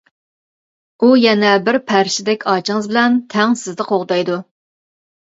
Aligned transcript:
ئۇ 1.01 1.09
يەنە 1.23 1.51
بىر 1.67 1.77
پەرىشتىدەك 1.91 2.45
ئاچىڭىز 2.53 2.87
بىلەن 2.93 3.19
تەڭ 3.33 3.53
سىزنى 3.65 3.87
قوغدايدۇ. 3.91 4.39